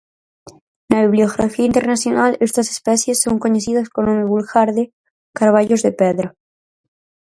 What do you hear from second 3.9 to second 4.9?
co nome vulgar de